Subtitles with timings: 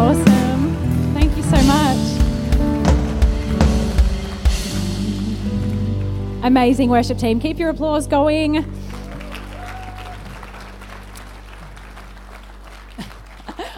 [0.00, 0.76] Awesome.
[1.12, 1.98] Thank you so much.
[6.44, 7.40] Amazing worship team.
[7.40, 8.58] Keep your applause going.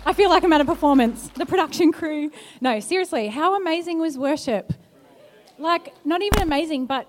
[0.05, 1.29] I feel like I'm at a performance.
[1.29, 2.31] The production crew.
[2.61, 4.75] No, seriously, how amazing was worship?
[5.59, 7.09] Like, not even amazing, but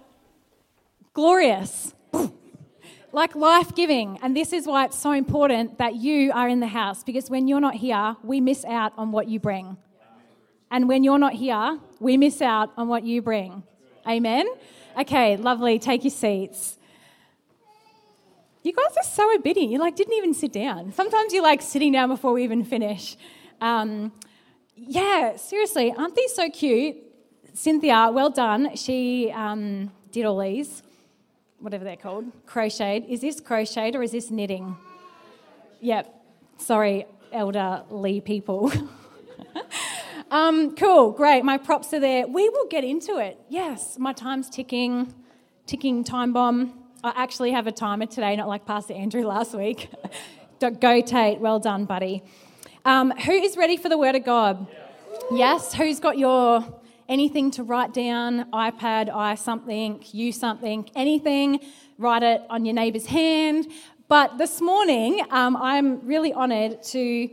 [1.14, 1.93] glorious.
[3.14, 4.20] Like life giving.
[4.21, 7.48] And this is why it's so important that you are in the house because when
[7.48, 9.78] you're not here, we miss out on what you bring.
[10.70, 13.64] And when you're not here, we miss out on what you bring.
[14.07, 14.47] Amen?
[14.97, 15.79] Okay, lovely.
[15.79, 16.78] Take your seats.
[18.64, 19.71] You guys are so obedient.
[19.71, 20.93] You like didn't even sit down.
[20.93, 23.18] Sometimes you like sitting down before we even finish.
[23.59, 24.12] Um,
[24.75, 26.96] yeah, seriously, aren't these so cute?
[27.54, 28.75] Cynthia, well done.
[28.75, 30.84] She um, did all these,
[31.61, 33.06] whatever they're called, crocheted.
[33.09, 34.75] Is this crocheted or is this knitting?
[35.80, 36.14] Yep.
[36.58, 38.72] Sorry, elderly people.
[40.31, 41.44] um, cool, great.
[41.44, 42.28] My props are there.
[42.28, 43.39] We will get into it.
[43.50, 45.14] Yes, my time's ticking,
[45.66, 46.73] ticking time bomb.
[47.04, 49.89] I actually have a timer today, not like Pastor Andrew last week.
[50.80, 51.39] Go, Tate.
[51.39, 52.23] Well done, buddy.
[52.86, 54.67] Um, who is ready for the Word of God?
[55.32, 55.73] Yes.
[55.73, 56.81] Who's got your
[57.12, 61.59] anything to write down, iPad, i something, you something, anything,
[61.98, 63.67] write it on your neighbour's hand.
[64.08, 67.30] But this morning, um, I'm really honoured to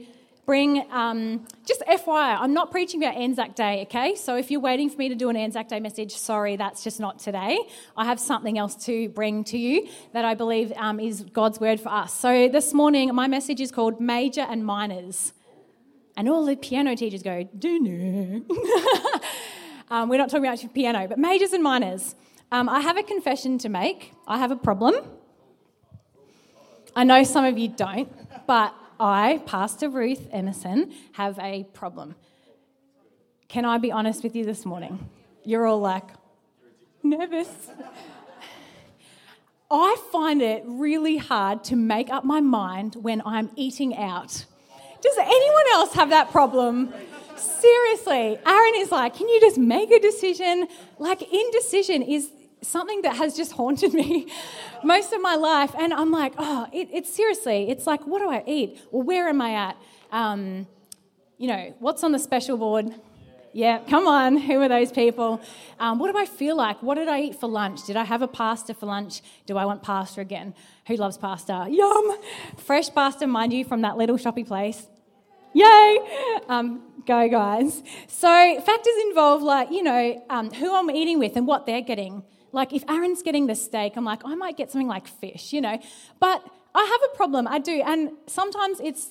[0.46, 4.16] bring, um, just FYI, I'm not preaching about Anzac Day, okay?
[4.16, 6.98] So if you're waiting for me to do an Anzac Day message, sorry, that's just
[6.98, 7.56] not today.
[7.96, 11.78] I have something else to bring to you that I believe um, is God's word
[11.78, 12.12] for us.
[12.12, 15.34] So this morning, my message is called Major and Minors.
[16.18, 18.44] And all the piano teachers go, do
[19.90, 22.14] Um, we're not talking about piano, but majors and minors.
[22.52, 24.12] Um, I have a confession to make.
[24.26, 24.96] I have a problem.
[26.94, 28.10] I know some of you don't,
[28.46, 32.16] but I, Pastor Ruth Emerson, have a problem.
[33.48, 35.08] Can I be honest with you this morning?
[35.44, 36.04] You're all like,
[37.02, 37.48] nervous.
[39.70, 44.44] I find it really hard to make up my mind when I'm eating out.
[45.00, 46.92] Does anyone else have that problem?
[47.40, 50.66] Seriously, Aaron is like, can you just make a decision?
[50.98, 52.30] Like, indecision is
[52.62, 54.26] something that has just haunted me
[54.84, 55.74] most of my life.
[55.78, 58.80] And I'm like, oh, it, it's seriously, it's like, what do I eat?
[58.90, 59.76] Well, where am I at?
[60.12, 60.66] Um,
[61.36, 62.92] you know, what's on the special board?
[63.52, 64.36] Yeah, come on.
[64.48, 65.40] Who are those people?
[65.78, 66.82] Um, what do I feel like?
[66.82, 67.84] What did I eat for lunch?
[67.86, 69.22] Did I have a pasta for lunch?
[69.46, 70.54] Do I want pasta again?
[70.86, 71.66] Who loves pasta?
[71.70, 72.18] Yum!
[72.56, 74.86] Fresh pasta, mind you, from that little shoppy place.
[75.54, 75.98] Yay!
[76.48, 77.82] Um, go, guys.
[78.06, 82.22] So, factors involve, like, you know, um, who I'm eating with and what they're getting.
[82.52, 85.60] Like, if Aaron's getting the steak, I'm like, I might get something like fish, you
[85.60, 85.78] know.
[86.20, 87.82] But I have a problem, I do.
[87.84, 89.10] And sometimes it's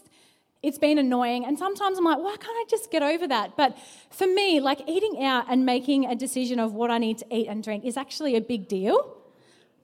[0.64, 3.78] it's been annoying and sometimes i'm like why can't i just get over that but
[4.10, 7.48] for me like eating out and making a decision of what i need to eat
[7.48, 9.18] and drink is actually a big deal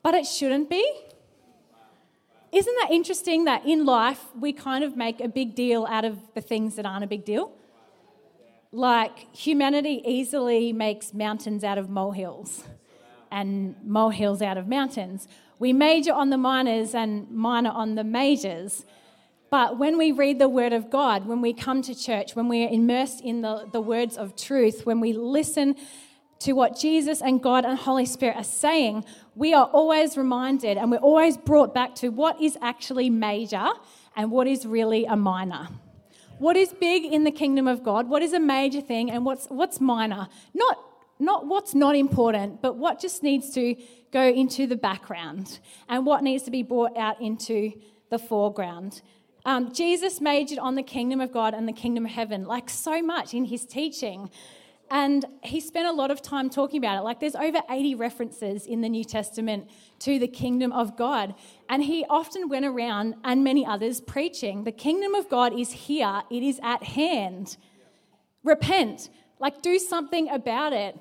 [0.01, 0.83] but it shouldn't be
[2.53, 6.19] isn't that interesting that in life we kind of make a big deal out of
[6.35, 7.51] the things that aren't a big deal?
[8.73, 12.63] Like humanity easily makes mountains out of molehills
[13.31, 15.27] and molehills out of mountains.
[15.59, 18.83] We major on the minors and minor on the majors.
[19.51, 22.65] But when we read the Word of God, when we come to church, when we
[22.65, 25.75] are immersed in the, the words of truth, when we listen
[26.39, 30.89] to what Jesus and God and Holy Spirit are saying, we are always reminded and
[30.89, 33.69] we're always brought back to what is actually major
[34.15, 35.67] and what is really a minor.
[36.39, 38.09] What is big in the kingdom of God?
[38.09, 40.27] What is a major thing and what's, what's minor?
[40.53, 40.79] Not,
[41.19, 43.75] not what's not important, but what just needs to
[44.11, 47.73] go into the background and what needs to be brought out into
[48.09, 49.01] the foreground.
[49.45, 53.01] Um, Jesus majored on the kingdom of God and the kingdom of heaven, like so
[53.01, 54.29] much in his teaching.
[54.95, 57.01] And he spent a lot of time talking about it.
[57.01, 59.67] Like there's over 80 references in the New Testament
[60.01, 61.33] to the kingdom of God.
[61.67, 66.21] And he often went around, and many others, preaching the kingdom of God is here,
[66.29, 67.57] it is at hand.
[68.43, 69.09] Repent,
[69.39, 70.95] like do something about it.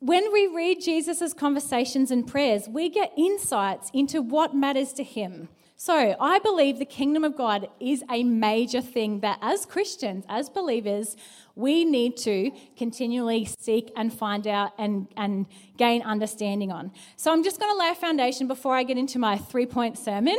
[0.00, 5.48] When we read Jesus' conversations and prayers, we get insights into what matters to him.
[5.78, 10.48] So, I believe the kingdom of God is a major thing that as Christians, as
[10.48, 11.16] believers,
[11.54, 15.46] we need to continually seek and find out and, and
[15.76, 16.92] gain understanding on.
[17.16, 19.98] So I'm just going to lay a foundation before I get into my three point
[19.98, 20.36] sermon.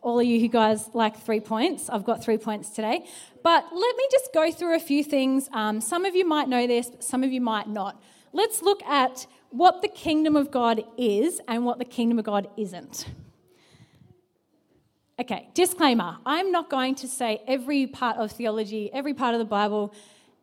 [0.00, 3.04] All of you who guys like three points, I've got three points today.
[3.42, 5.50] But let me just go through a few things.
[5.52, 8.00] Um, some of you might know this, some of you might not.
[8.32, 12.48] Let's look at what the kingdom of God is and what the kingdom of God
[12.56, 13.06] isn't.
[15.20, 19.44] Okay, disclaimer I'm not going to say every part of theology, every part of the
[19.44, 19.92] Bible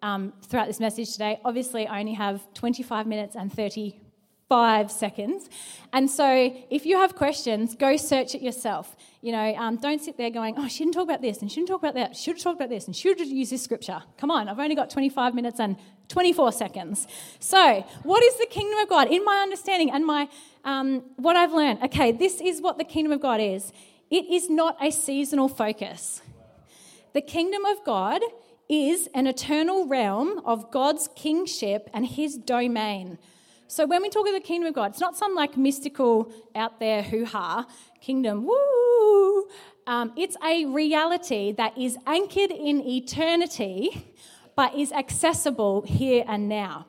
[0.01, 1.39] um, throughout this message today.
[1.45, 5.50] Obviously, I only have 25 minutes and 35 seconds.
[5.94, 8.98] And so if you have questions, go search it yourself.
[9.22, 11.62] You know, um, don't sit there going, oh, she didn't talk about this and she
[11.62, 14.04] didn't talk about that, she should talked about this and she should used this scripture.
[14.18, 15.78] Come on, I've only got 25 minutes and
[16.10, 17.07] 24 seconds.
[17.39, 19.07] So, what is the kingdom of God?
[19.07, 20.28] In my understanding and my
[20.66, 23.71] um, what I've learned, okay, this is what the kingdom of God is.
[24.16, 26.22] It is not a seasonal focus.
[27.12, 28.22] The kingdom of God
[28.70, 33.18] is an eternal realm of God's kingship and his domain.
[33.68, 36.80] So when we talk of the kingdom of God, it's not some like mystical out
[36.80, 37.68] there hoo ha
[38.00, 39.50] kingdom, woo.
[39.86, 44.16] Um, it's a reality that is anchored in eternity,
[44.56, 46.86] but is accessible here and now.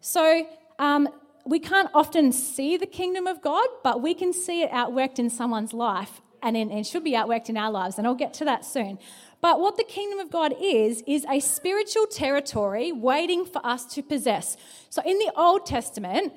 [0.00, 0.46] So
[0.78, 1.06] um,
[1.44, 5.28] we can't often see the kingdom of God, but we can see it outworked in
[5.28, 7.98] someone's life and, in, and should be outworked in our lives.
[7.98, 8.98] And I'll get to that soon.
[9.40, 14.02] But what the kingdom of God is, is a spiritual territory waiting for us to
[14.02, 14.56] possess.
[14.88, 16.32] So in the Old Testament,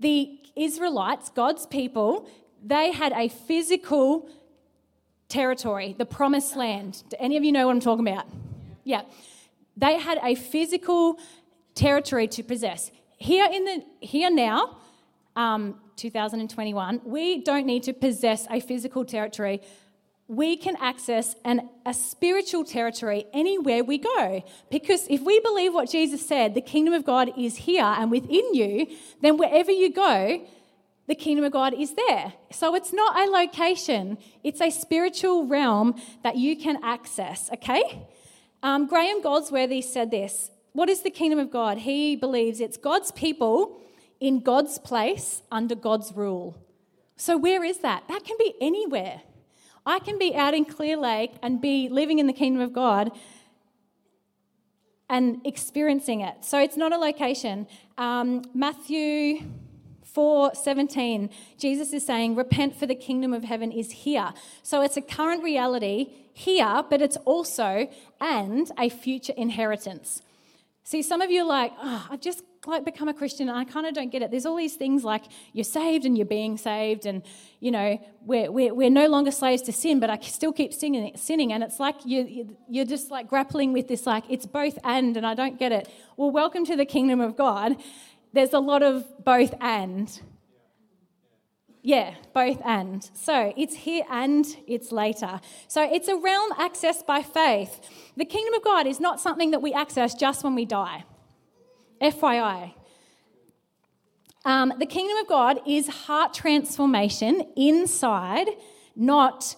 [0.00, 2.28] the Israelites, God's people,
[2.64, 4.28] they had a physical
[5.28, 7.02] territory, the promised land.
[7.10, 8.26] Do any of you know what I'm talking about?
[8.84, 9.02] Yeah.
[9.76, 11.18] They had a physical
[11.74, 12.90] territory to possess.
[13.18, 14.78] Here in the here now,
[15.34, 19.60] um, 2021, we don't need to possess a physical territory
[20.28, 24.44] we can access an, a spiritual territory anywhere we go.
[24.70, 28.54] Because if we believe what Jesus said, the kingdom of God is here and within
[28.54, 28.88] you,
[29.22, 30.44] then wherever you go,
[31.06, 32.32] the kingdom of God is there.
[32.50, 35.94] So it's not a location, it's a spiritual realm
[36.24, 38.08] that you can access, okay?
[38.62, 41.78] Um, Graham Goldsworthy said this What is the kingdom of God?
[41.78, 43.80] He believes it's God's people
[44.20, 46.56] in God's place under God's rule.
[47.16, 48.04] So where is that?
[48.08, 49.22] That can be anywhere.
[49.84, 53.12] I can be out in Clear Lake and be living in the kingdom of God
[55.08, 56.44] and experiencing it.
[56.44, 57.66] So it's not a location.
[57.96, 59.42] Um, Matthew
[60.02, 64.32] 4 17, Jesus is saying, Repent for the kingdom of heaven is here.
[64.62, 67.88] So it's a current reality here, but it's also
[68.20, 70.22] and a future inheritance.
[70.82, 73.64] See, some of you are like, oh, I've just like become a Christian and I
[73.64, 74.30] kind of don't get it.
[74.30, 77.22] There's all these things like you're saved and you're being saved, and
[77.60, 81.16] you know we're, we're, we're no longer slaves to sin, but I still keep singing,
[81.16, 85.16] sinning, and it's like you you're just like grappling with this like it's both and,
[85.16, 85.88] and I don't get it.
[86.16, 87.76] Well, welcome to the kingdom of God.
[88.32, 90.20] There's a lot of both and.
[91.82, 93.08] Yeah, both and.
[93.14, 95.40] So it's here and it's later.
[95.68, 97.80] So it's a realm accessed by faith.
[98.16, 101.04] The kingdom of God is not something that we access just when we die.
[102.00, 102.74] FYI.
[104.44, 108.46] Um, the kingdom of God is heart transformation inside,
[108.94, 109.56] not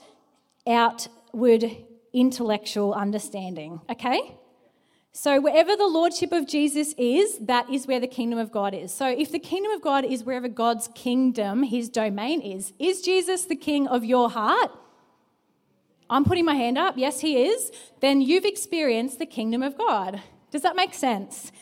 [0.66, 1.64] outward
[2.12, 3.80] intellectual understanding.
[3.90, 4.38] Okay?
[5.12, 8.94] So, wherever the lordship of Jesus is, that is where the kingdom of God is.
[8.94, 13.44] So, if the kingdom of God is wherever God's kingdom, his domain is, is Jesus
[13.44, 14.70] the king of your heart?
[16.08, 16.94] I'm putting my hand up.
[16.96, 17.70] Yes, he is.
[18.00, 20.22] Then you've experienced the kingdom of God.
[20.50, 21.52] Does that make sense?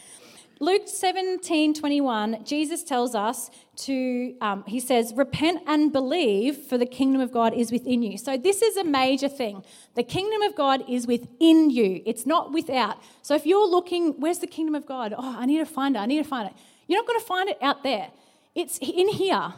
[0.59, 6.87] Luke 17 21, Jesus tells us to, um, he says, repent and believe, for the
[6.87, 8.17] kingdom of God is within you.
[8.17, 9.63] So, this is a major thing.
[9.97, 12.99] The kingdom of God is within you, it's not without.
[13.21, 15.13] So, if you're looking, where's the kingdom of God?
[15.17, 16.57] Oh, I need to find it, I need to find it.
[16.89, 18.09] You're not going to find it out there,
[18.55, 19.53] it's in here.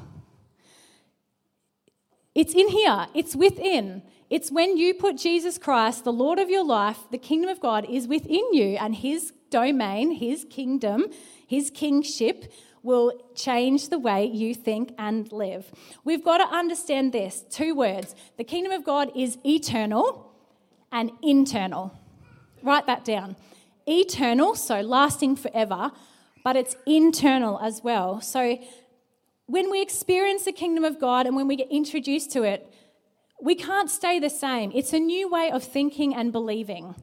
[2.34, 4.02] It's in here, it's within.
[4.30, 7.86] It's when you put Jesus Christ, the Lord of your life, the kingdom of God
[7.88, 11.06] is within you, and his domain, his kingdom,
[11.46, 12.52] his kingship
[12.82, 15.70] will change the way you think and live.
[16.04, 20.32] We've got to understand this two words the kingdom of God is eternal
[20.92, 21.92] and internal.
[22.62, 23.36] Write that down.
[23.86, 25.92] Eternal, so lasting forever,
[26.44, 28.20] but it's internal as well.
[28.20, 28.58] So
[29.46, 32.70] when we experience the kingdom of God and when we get introduced to it,
[33.40, 34.72] we can't stay the same.
[34.74, 36.94] It's a new way of thinking and believing.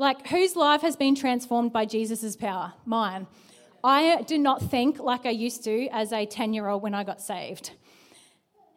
[0.00, 2.72] Like, whose life has been transformed by Jesus' power?
[2.86, 3.26] Mine.
[3.82, 7.02] I do not think like I used to as a 10 year old when I
[7.02, 7.72] got saved.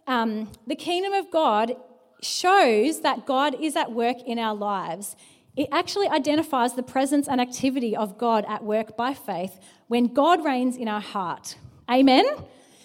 [0.08, 1.76] Um, the kingdom of God
[2.24, 5.16] shows that God is at work in our lives.
[5.56, 10.44] It actually identifies the presence and activity of God at work by faith when God
[10.44, 11.56] reigns in our heart.
[11.90, 12.26] Amen?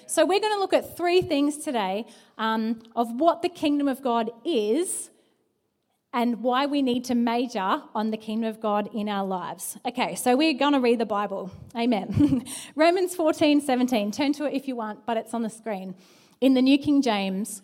[0.06, 2.06] So, we're going to look at three things today
[2.38, 5.10] um, of what the kingdom of God is
[6.16, 9.76] and why we need to major on the kingdom of God in our lives.
[9.84, 11.50] Okay, so we're going to read the Bible.
[11.76, 12.42] Amen.
[12.74, 14.12] Romans 14, 17.
[14.12, 15.94] Turn to it if you want, but it's on the screen.
[16.40, 17.60] In the New King James,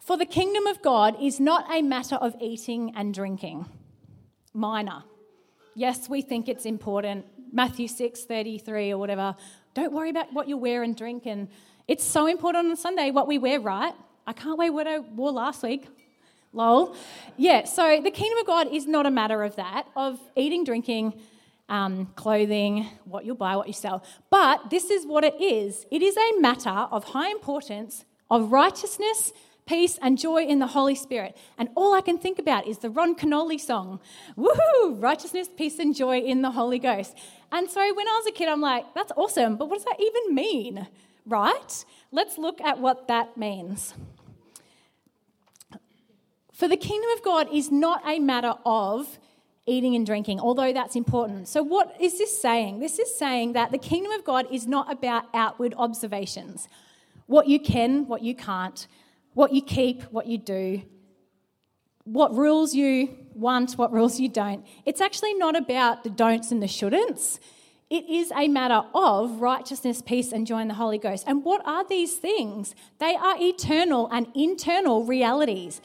[0.00, 3.66] For the kingdom of God is not a matter of eating and drinking.
[4.52, 5.04] Minor.
[5.76, 7.24] Yes, we think it's important.
[7.52, 9.36] Matthew 6 33 or whatever.
[9.74, 11.24] Don't worry about what you wear and drink.
[11.26, 11.48] And
[11.86, 13.94] it's so important on Sunday what we wear, right?
[14.26, 15.86] I can't wear what I wore last week.
[16.52, 16.96] Lol.
[17.36, 21.20] Yeah, so the kingdom of God is not a matter of that, of eating, drinking,
[21.68, 24.04] um, clothing, what you buy, what you sell.
[24.30, 29.32] But this is what it is it is a matter of high importance of righteousness,
[29.66, 31.36] peace, and joy in the Holy Spirit.
[31.58, 34.00] And all I can think about is the Ron Kenoly song
[34.36, 35.00] Woohoo!
[35.00, 37.16] Righteousness, peace, and joy in the Holy Ghost.
[37.52, 40.00] And so when I was a kid, I'm like, that's awesome, but what does that
[40.00, 40.86] even mean?
[41.24, 41.84] Right?
[42.12, 43.94] Let's look at what that means.
[46.56, 49.18] For the kingdom of God is not a matter of
[49.66, 51.48] eating and drinking, although that's important.
[51.48, 52.78] So, what is this saying?
[52.78, 56.66] This is saying that the kingdom of God is not about outward observations
[57.26, 58.86] what you can, what you can't,
[59.34, 60.80] what you keep, what you do,
[62.04, 64.64] what rules you want, what rules you don't.
[64.86, 67.38] It's actually not about the don'ts and the shouldn'ts.
[67.90, 71.24] It is a matter of righteousness, peace, and joy in the Holy Ghost.
[71.26, 72.74] And what are these things?
[72.98, 75.82] They are eternal and internal realities.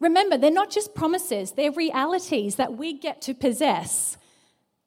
[0.00, 4.16] Remember, they're not just promises, they're realities that we get to possess.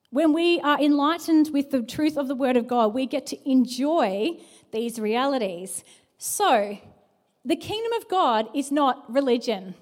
[0.09, 3.49] When we are enlightened with the truth of the Word of God, we get to
[3.49, 4.31] enjoy
[4.71, 5.83] these realities.
[6.17, 6.77] So,
[7.45, 9.75] the kingdom of God is not religion.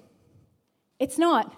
[0.98, 1.54] It's not.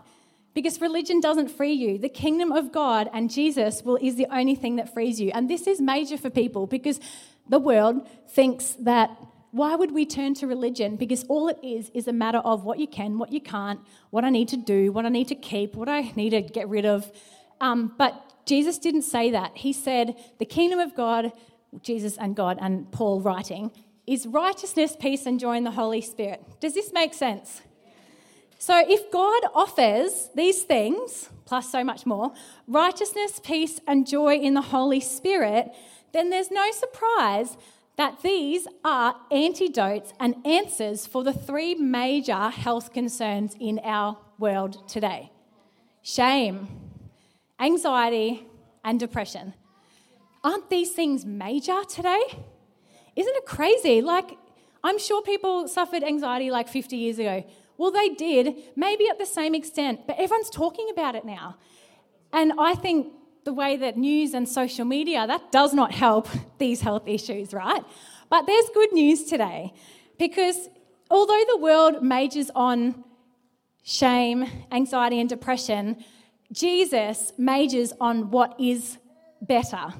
[0.54, 1.99] Because religion doesn't free you.
[1.99, 5.31] The kingdom of God and Jesus will, is the only thing that frees you.
[5.35, 7.00] And this is major for people because
[7.49, 9.11] the world thinks that
[9.54, 10.96] why would we turn to religion?
[10.96, 13.78] Because all it is is a matter of what you can, what you can't,
[14.11, 16.68] what I need to do, what I need to keep, what I need to get
[16.68, 17.12] rid of.
[17.61, 19.56] Um, but Jesus didn't say that.
[19.56, 21.30] He said, the kingdom of God,
[21.82, 23.70] Jesus and God and Paul writing,
[24.08, 26.42] is righteousness, peace, and joy in the Holy Spirit.
[26.58, 27.62] Does this make sense?
[28.58, 32.32] So, if God offers these things, plus so much more,
[32.66, 35.70] righteousness, peace, and joy in the Holy Spirit,
[36.12, 37.56] then there's no surprise
[37.97, 44.89] that these are antidotes and answers for the three major health concerns in our world
[44.89, 45.31] today
[46.03, 46.69] shame,
[47.59, 48.47] anxiety,
[48.85, 49.55] and depression.
[50.43, 52.23] Aren't these things major today?
[53.17, 54.03] Isn't it crazy?
[54.03, 54.37] Like,
[54.83, 57.43] I'm sure people suffered anxiety like 50 years ago.
[57.79, 61.57] Well, they did, maybe at the same extent, but everyone's talking about it now.
[62.33, 63.13] And I think
[63.45, 67.85] the way that news and social media, that does not help these health issues, right?
[68.31, 69.73] But there's good news today
[70.19, 70.69] because
[71.11, 73.05] although the world majors on
[73.83, 76.03] shame, anxiety, and depression,
[76.53, 78.99] Jesus majors on what is
[79.43, 79.93] better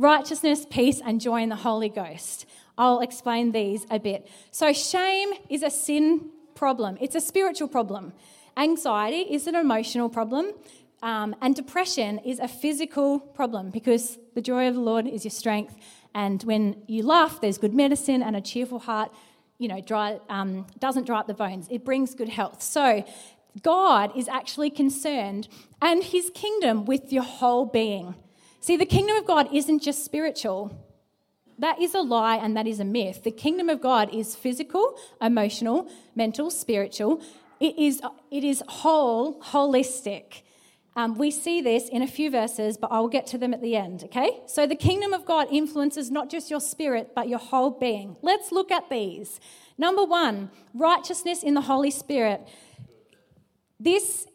[0.00, 2.46] righteousness, peace, and joy in the Holy Ghost.
[2.78, 4.26] I'll explain these a bit.
[4.50, 8.12] So, shame is a sin problem, it's a spiritual problem.
[8.56, 10.52] Anxiety is an emotional problem.
[11.02, 15.30] Um, and depression is a physical problem because the joy of the Lord is your
[15.30, 15.74] strength.
[16.14, 19.10] And when you laugh, there's good medicine and a cheerful heart,
[19.58, 21.68] you know, dry, um, doesn't dry up the bones.
[21.70, 22.62] It brings good health.
[22.62, 23.04] So
[23.62, 25.48] God is actually concerned
[25.80, 28.14] and his kingdom with your whole being.
[28.60, 30.86] See, the kingdom of God isn't just spiritual.
[31.58, 33.22] That is a lie and that is a myth.
[33.24, 37.22] The kingdom of God is physical, emotional, mental, spiritual.
[37.58, 40.42] It is, it is whole, holistic.
[40.96, 43.76] Um, we see this in a few verses, but I'll get to them at the
[43.76, 44.40] end, okay?
[44.46, 48.16] So the kingdom of God influences not just your spirit, but your whole being.
[48.22, 49.38] Let's look at these.
[49.78, 52.46] Number one, righteousness in the Holy Spirit.
[53.78, 54.26] This,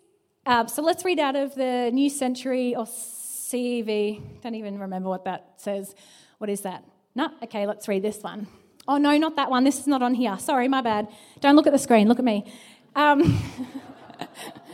[0.45, 4.41] uh, so let's read out of the New Century or CEV.
[4.41, 5.93] Don't even remember what that says.
[6.37, 6.85] What is that?
[7.15, 7.29] No?
[7.43, 8.47] Okay, let's read this one.
[8.87, 9.65] Oh, no, not that one.
[9.65, 10.37] This is not on here.
[10.39, 11.09] Sorry, my bad.
[11.41, 12.07] Don't look at the screen.
[12.07, 12.51] Look at me.
[12.95, 13.41] Um,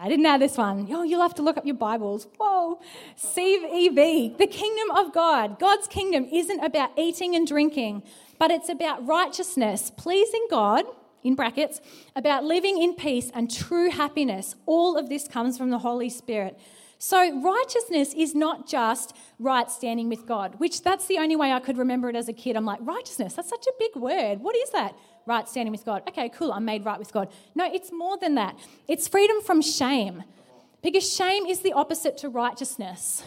[0.00, 0.86] I didn't know this one.
[0.92, 2.28] Oh, you'll have to look up your Bibles.
[2.38, 2.80] Whoa.
[3.16, 5.58] CEV, the kingdom of God.
[5.58, 8.04] God's kingdom isn't about eating and drinking,
[8.38, 10.84] but it's about righteousness, pleasing God,
[11.24, 11.80] in brackets,
[12.14, 14.54] about living in peace and true happiness.
[14.66, 16.56] All of this comes from the Holy Spirit.
[17.00, 21.60] So, righteousness is not just right standing with God, which that's the only way I
[21.60, 22.56] could remember it as a kid.
[22.56, 24.40] I'm like, righteousness, that's such a big word.
[24.40, 24.96] What is that?
[25.28, 26.02] Right standing with God.
[26.08, 27.28] Okay, cool, I'm made right with God.
[27.54, 28.56] No, it's more than that.
[28.88, 30.24] It's freedom from shame.
[30.82, 33.24] Because shame is the opposite to righteousness.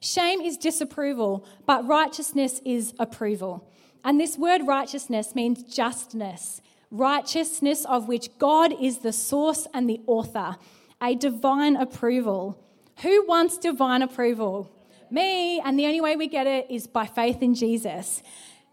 [0.00, 3.68] Shame is disapproval, but righteousness is approval.
[4.04, 6.60] And this word righteousness means justness,
[6.90, 10.56] righteousness of which God is the source and the author,
[11.02, 12.62] a divine approval.
[13.02, 14.72] Who wants divine approval?
[15.10, 15.60] Me.
[15.60, 18.22] And the only way we get it is by faith in Jesus.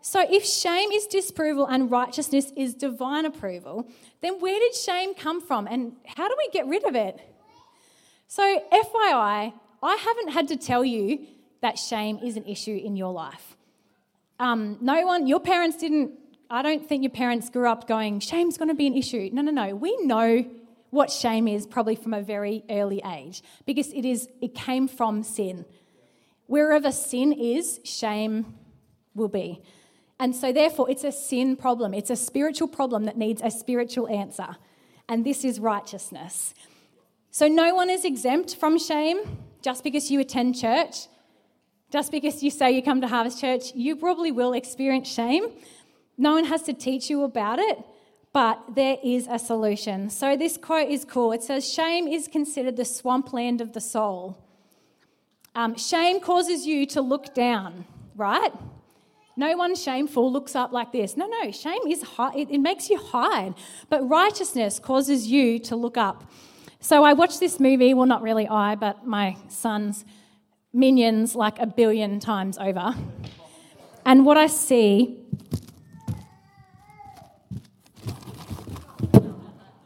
[0.07, 3.89] So, if shame is disapproval and righteousness is divine approval,
[4.21, 7.19] then where did shame come from and how do we get rid of it?
[8.27, 11.25] So, FYI, I haven't had to tell you
[11.61, 13.57] that shame is an issue in your life.
[14.39, 16.11] Um, no one, your parents didn't,
[16.51, 19.31] I don't think your parents grew up going, shame's going to be an issue.
[19.33, 19.73] No, no, no.
[19.75, 20.45] We know
[20.91, 25.23] what shame is probably from a very early age because it is it came from
[25.23, 25.65] sin.
[26.45, 28.53] Wherever sin is, shame
[29.15, 29.63] will be.
[30.19, 31.93] And so, therefore, it's a sin problem.
[31.93, 34.55] It's a spiritual problem that needs a spiritual answer.
[35.09, 36.53] And this is righteousness.
[37.31, 41.07] So, no one is exempt from shame just because you attend church,
[41.91, 43.75] just because you say you come to Harvest Church.
[43.75, 45.51] You probably will experience shame.
[46.17, 47.77] No one has to teach you about it,
[48.31, 50.09] but there is a solution.
[50.09, 51.33] So, this quote is cool.
[51.33, 54.37] It says, Shame is considered the swampland of the soul.
[55.53, 58.53] Um, shame causes you to look down, right?
[59.37, 61.17] No one shameful looks up like this.
[61.17, 63.53] No, no, shame is high, it, it makes you hide.
[63.89, 66.31] But righteousness causes you to look up.
[66.79, 70.05] So I watched this movie, well, not really I, but my son's
[70.71, 72.93] Minions like a billion times over.
[74.05, 75.17] And what I see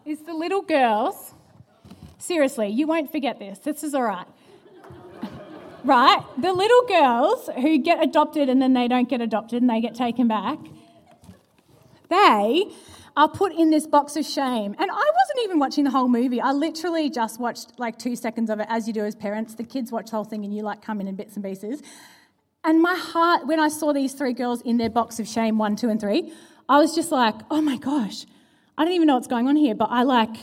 [0.03, 1.33] is the little girls.
[2.17, 3.59] Seriously, you won't forget this.
[3.59, 4.27] This is all right
[5.83, 6.23] right?
[6.37, 9.95] The little girls who get adopted and then they don't get adopted and they get
[9.95, 10.59] taken back,
[12.09, 12.65] they
[13.15, 14.75] are put in this box of shame.
[14.77, 16.39] And I wasn't even watching the whole movie.
[16.39, 19.55] I literally just watched like two seconds of it, as you do as parents.
[19.55, 21.81] The kids watch the whole thing and you like come in in bits and pieces.
[22.63, 25.75] And my heart, when I saw these three girls in their box of shame, one,
[25.75, 26.33] two, and three,
[26.67, 28.25] I was just like, oh my gosh,
[28.77, 30.35] I don't even know what's going on here, but I like,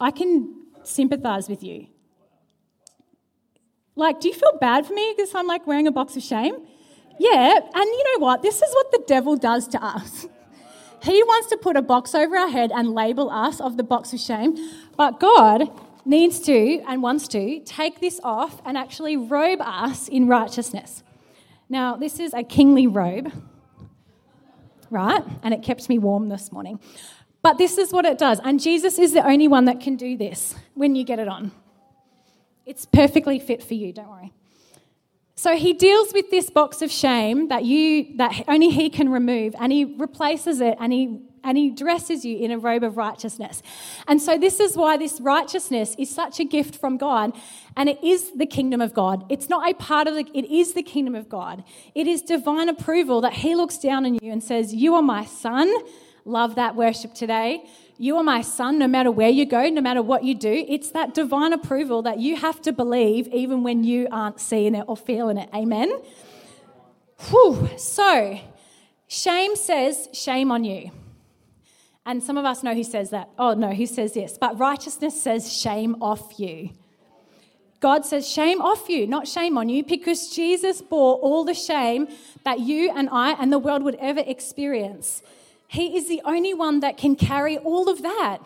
[0.00, 1.86] I can sympathize with you.
[3.96, 6.56] Like, do you feel bad for me because I'm like wearing a box of shame?
[7.18, 8.42] Yeah, and you know what?
[8.42, 10.26] This is what the devil does to us.
[11.02, 14.14] He wants to put a box over our head and label us of the box
[14.14, 14.56] of shame,
[14.96, 15.70] but God
[16.06, 21.02] needs to and wants to take this off and actually robe us in righteousness.
[21.68, 23.30] Now, this is a kingly robe,
[24.90, 25.22] right?
[25.42, 26.80] And it kept me warm this morning.
[27.42, 28.40] But this is what it does.
[28.42, 31.52] And Jesus is the only one that can do this when you get it on.
[32.66, 34.32] It's perfectly fit for you, don't worry.
[35.36, 39.54] So he deals with this box of shame that you that only he can remove
[39.58, 43.62] and he replaces it and he and he dresses you in a robe of righteousness.
[44.08, 47.36] And so this is why this righteousness is such a gift from God
[47.76, 49.26] and it is the kingdom of God.
[49.28, 51.64] It's not a part of the it is the kingdom of God.
[51.94, 55.24] It is divine approval that he looks down on you and says, "You are my
[55.24, 55.70] son."
[56.24, 57.66] Love that worship today.
[57.96, 60.64] You are my son, no matter where you go, no matter what you do.
[60.68, 64.84] It's that divine approval that you have to believe even when you aren't seeing it
[64.88, 65.48] or feeling it.
[65.54, 65.92] Amen?
[67.30, 67.68] Whew.
[67.76, 68.40] So,
[69.06, 70.90] shame says, shame on you.
[72.04, 73.30] And some of us know who says that.
[73.38, 74.36] Oh, no, who says this?
[74.38, 76.70] But righteousness says, shame off you.
[77.80, 82.08] God says, shame off you, not shame on you, because Jesus bore all the shame
[82.42, 85.22] that you and I and the world would ever experience.
[85.74, 88.38] He is the only one that can carry all of that.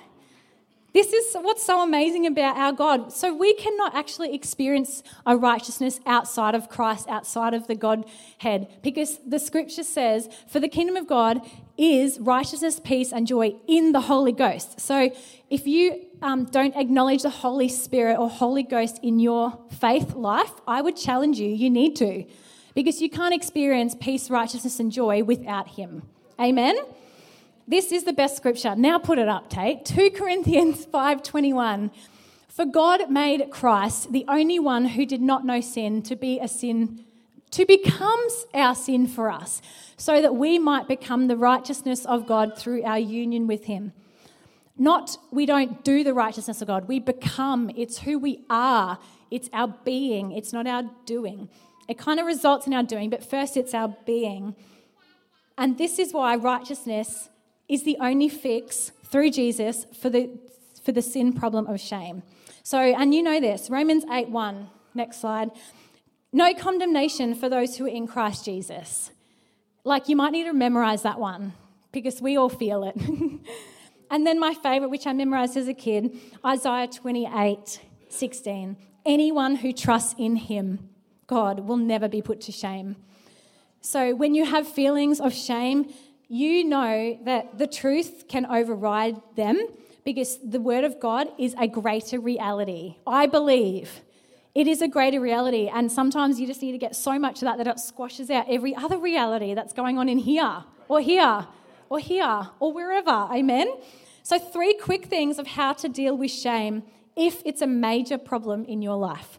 [0.95, 3.13] This is what's so amazing about our God.
[3.13, 9.19] So we cannot actually experience a righteousness outside of Christ, outside of the Godhead, because
[9.27, 14.01] the scripture says, For the kingdom of God is righteousness, peace, and joy in the
[14.01, 14.81] Holy Ghost.
[14.81, 15.11] So
[15.51, 20.53] if you um, don't acknowledge the Holy Spirit or Holy Ghost in your faith life,
[20.67, 22.25] I would challenge you, you need to,
[22.75, 26.05] because you can't experience peace, righteousness, and joy without Him.
[26.41, 26.79] Amen?
[27.69, 28.75] This is the best scripture.
[28.75, 29.85] Now put it up, Tate.
[29.85, 31.91] 2 Corinthians 5:21.
[32.49, 36.49] For God made Christ the only one who did not know sin to be a
[36.49, 37.05] sin
[37.51, 38.21] to become
[38.55, 39.61] our sin for us,
[39.99, 43.93] so that we might become the righteousness of God through our union with him.
[44.79, 47.71] Not we don't do the righteousness of God, we become.
[47.77, 48.99] It's who we are.
[49.31, 50.33] It's our being.
[50.33, 51.51] It's not our doing.
[51.87, 54.57] It kind of results in our doing, but first it's our being.
[55.59, 57.29] And this is why righteousness
[57.69, 60.31] is the only fix through Jesus for the,
[60.83, 62.23] for the sin problem of shame.
[62.63, 65.51] So, and you know this Romans 8 1, next slide.
[66.33, 69.11] No condemnation for those who are in Christ Jesus.
[69.85, 71.55] Like, you might need to memorize that one
[71.93, 72.97] because we all feel it.
[74.11, 78.77] and then my favorite, which I memorized as a kid Isaiah 28 16.
[79.07, 80.91] Anyone who trusts in him,
[81.27, 82.97] God, will never be put to shame.
[83.81, 85.93] So, when you have feelings of shame,
[86.29, 89.67] you know that the truth can override them
[90.05, 92.97] because the Word of God is a greater reality.
[93.07, 94.03] I believe
[94.55, 97.41] It is a greater reality, and sometimes you just need to get so much of
[97.43, 101.47] that that it squashes out every other reality that's going on in here, or here,
[101.89, 103.29] or here, or wherever.
[103.33, 103.69] Amen?
[104.25, 106.83] So, three quick things of how to deal with shame
[107.15, 109.39] if it's a major problem in your life.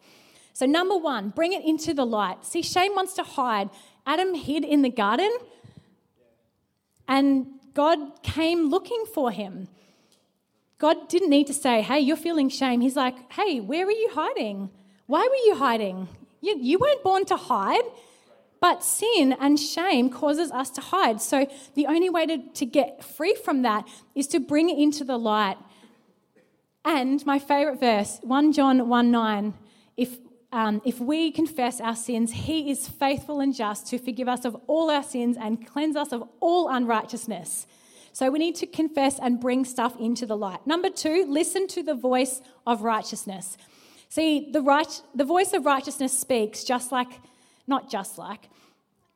[0.53, 2.45] So, number one, bring it into the light.
[2.45, 3.69] See, shame wants to hide.
[4.05, 5.31] Adam hid in the garden,
[7.09, 9.67] and God came looking for him.
[10.77, 12.79] God didn't need to say, Hey, you're feeling shame.
[12.79, 14.69] He's like, Hey, where are you hiding?
[15.07, 16.07] Why were you hiding?
[16.39, 17.83] You, you weren't born to hide.
[18.61, 21.21] But sin and shame causes us to hide.
[21.21, 25.03] So the only way to, to get free from that is to bring it into
[25.03, 25.57] the light.
[26.83, 29.53] And my favorite verse, 1 John 1 9,
[29.97, 30.17] if,
[30.51, 34.55] um, if we confess our sins, he is faithful and just to forgive us of
[34.67, 37.67] all our sins and cleanse us of all unrighteousness.
[38.13, 40.65] So we need to confess and bring stuff into the light.
[40.65, 43.57] Number two, listen to the voice of righteousness.
[44.09, 47.09] See, the, right, the voice of righteousness speaks just like
[47.67, 48.49] not just like.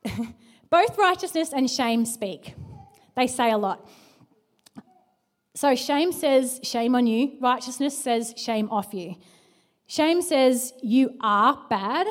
[0.70, 2.54] Both righteousness and shame speak.
[3.16, 3.88] They say a lot.
[5.56, 7.36] So shame says, shame on you.
[7.40, 9.16] Righteousness says, shame off you.
[9.86, 12.06] Shame says, you are bad.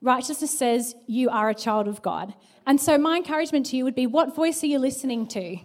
[0.00, 2.34] Righteousness says, you are a child of God.
[2.66, 5.58] And so my encouragement to you would be what voice are you listening to?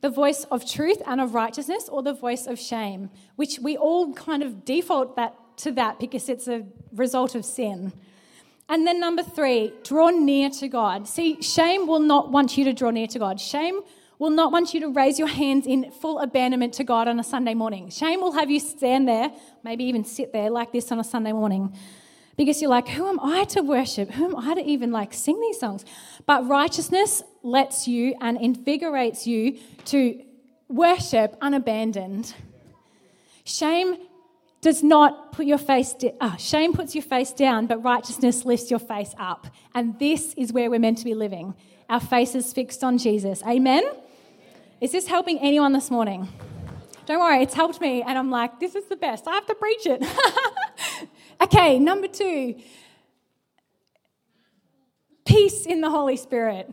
[0.00, 3.10] The voice of truth and of righteousness or the voice of shame?
[3.36, 7.92] Which we all kind of default that to that because it's a result of sin.
[8.68, 11.06] And then number three, draw near to God.
[11.06, 13.40] See, shame will not want you to draw near to God.
[13.40, 13.82] Shame
[14.22, 17.24] will not want you to raise your hands in full abandonment to God on a
[17.24, 17.90] Sunday morning.
[17.90, 19.32] Shame will have you stand there,
[19.64, 21.76] maybe even sit there like this on a Sunday morning.
[22.36, 24.12] Because you're like, who am I to worship?
[24.12, 25.84] Who am I to even like sing these songs?
[26.24, 30.22] But righteousness lets you and invigorates you to
[30.68, 32.32] worship unabandoned.
[33.42, 33.96] Shame
[34.60, 36.12] does not put your face down.
[36.20, 39.48] Oh, ah, shame puts your face down, but righteousness lifts your face up.
[39.74, 41.56] And this is where we're meant to be living.
[41.88, 43.42] Our faces fixed on Jesus.
[43.44, 43.82] Amen?
[44.82, 46.26] Is this helping anyone this morning?
[47.06, 48.02] Don't worry, it's helped me.
[48.02, 49.28] And I'm like, this is the best.
[49.28, 50.04] I have to preach it.
[51.40, 52.56] okay, number two
[55.24, 56.68] peace in the Holy Spirit.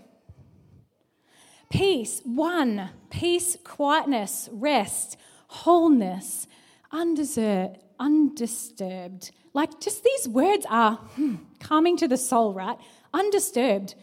[1.70, 6.48] Peace, one, peace, quietness, rest, wholeness,
[6.92, 9.30] undeserved, undisturbed.
[9.54, 12.80] Like just these words are hmm, calming to the soul, right?
[13.14, 13.94] Undisturbed.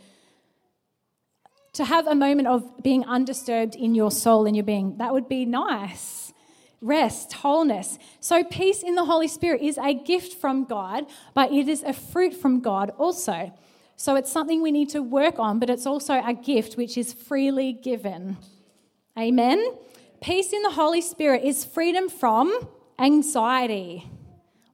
[1.77, 5.29] To have a moment of being undisturbed in your soul and your being, that would
[5.29, 6.33] be nice.
[6.81, 7.99] Rest, wholeness.
[8.19, 11.93] So, peace in the Holy Spirit is a gift from God, but it is a
[11.93, 13.53] fruit from God also.
[13.95, 17.13] So, it's something we need to work on, but it's also a gift which is
[17.13, 18.39] freely given.
[19.19, 19.63] Amen.
[20.23, 24.09] Peace in the Holy Spirit is freedom from Anxiety.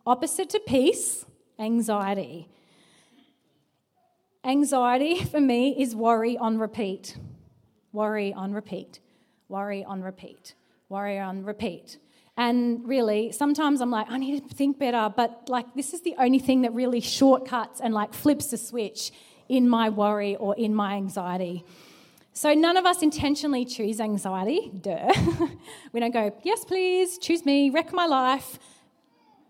[0.06, 1.24] Opposite to peace,
[1.58, 2.48] anxiety.
[4.44, 7.16] Anxiety for me is worry on repeat.
[7.92, 9.00] Worry on repeat.
[9.48, 10.54] Worry on repeat.
[10.88, 11.98] Worry on repeat.
[12.36, 16.14] And really, sometimes I'm like, I need to think better, but like, this is the
[16.18, 19.12] only thing that really shortcuts and like flips the switch
[19.48, 21.64] in my worry or in my anxiety.
[22.32, 25.12] So none of us intentionally choose anxiety, duh.
[25.92, 28.58] we don't go, yes, please, choose me, wreck my life,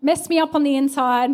[0.01, 1.29] mess me up on the inside,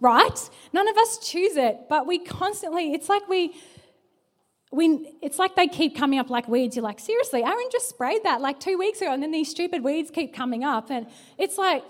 [0.00, 0.50] right?
[0.72, 3.54] None of us choose it, but we constantly, it's like we,
[4.72, 6.76] we, it's like they keep coming up like weeds.
[6.76, 9.82] You're like, seriously, Aaron just sprayed that like two weeks ago, and then these stupid
[9.82, 10.90] weeds keep coming up.
[10.90, 11.06] And
[11.38, 11.82] it's like,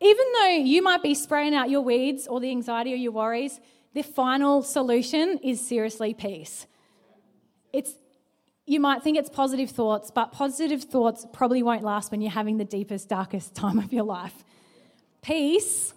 [0.00, 3.60] even though you might be spraying out your weeds or the anxiety or your worries,
[3.94, 6.66] the final solution is seriously peace.
[7.72, 7.94] It's,
[8.66, 12.58] you might think it's positive thoughts, but positive thoughts probably won't last when you're having
[12.58, 14.44] the deepest, darkest time of your life.
[15.22, 15.94] Peace,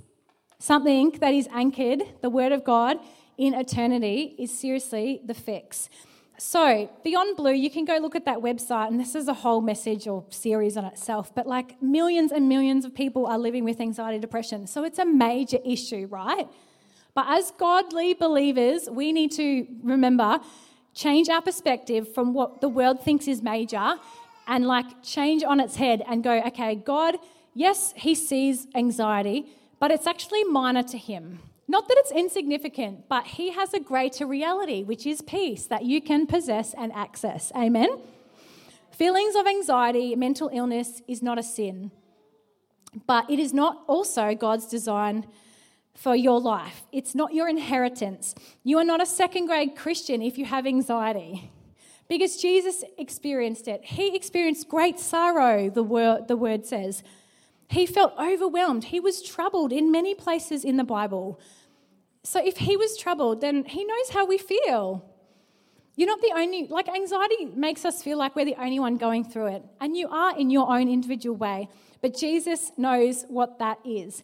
[0.60, 2.98] something that is anchored, the Word of God,
[3.38, 5.90] in eternity, is seriously the fix.
[6.38, 9.62] So, Beyond Blue, you can go look at that website, and this is a whole
[9.62, 11.34] message or series on itself.
[11.34, 14.68] But like millions and millions of people are living with anxiety, depression.
[14.68, 16.48] So, it's a major issue, right?
[17.14, 20.40] But as godly believers, we need to remember
[20.94, 23.96] change our perspective from what the world thinks is major
[24.48, 27.18] and like change on its head and go, okay, God,
[27.54, 29.46] yes, He sees anxiety,
[29.80, 31.40] but it's actually minor to Him.
[31.68, 36.02] Not that it's insignificant, but He has a greater reality, which is peace that you
[36.02, 37.52] can possess and access.
[37.56, 37.90] Amen?
[38.92, 41.92] Feelings of anxiety, mental illness is not a sin,
[43.08, 45.26] but it is not also God's design
[45.96, 46.84] for your life.
[46.92, 48.34] It's not your inheritance.
[48.64, 51.52] You are not a second grade Christian if you have anxiety.
[52.08, 53.86] Because Jesus experienced it.
[53.86, 57.04] He experienced great sorrow, the word, the word says.
[57.70, 58.86] He felt overwhelmed.
[58.86, 61.40] He was troubled in many places in the Bible.
[62.24, 65.06] So if he was troubled, then he knows how we feel.
[65.96, 69.24] You're not the only, like, anxiety makes us feel like we're the only one going
[69.24, 69.64] through it.
[69.80, 71.70] And you are in your own individual way.
[72.02, 74.24] But Jesus knows what that is.